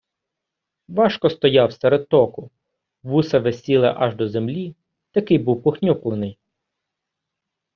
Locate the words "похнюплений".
5.63-6.39